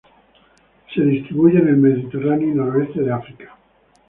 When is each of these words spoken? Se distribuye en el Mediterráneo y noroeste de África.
Se 0.95 0.99
distribuye 1.03 1.59
en 1.59 1.67
el 1.67 1.77
Mediterráneo 1.77 2.47
y 2.49 2.55
noroeste 2.55 3.01
de 3.03 3.11
África. 3.11 3.53